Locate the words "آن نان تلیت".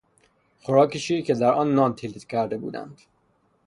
1.53-2.23